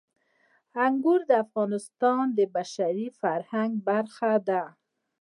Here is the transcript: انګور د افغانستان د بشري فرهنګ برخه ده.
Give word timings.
انګور 0.85 1.19
د 1.29 1.31
افغانستان 1.45 2.23
د 2.37 2.39
بشري 2.55 3.07
فرهنګ 3.19 3.71
برخه 3.89 4.31
ده. 4.49 4.63